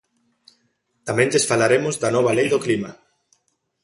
[1.07, 2.91] Tamén lles falaremos da nova lei do Clima.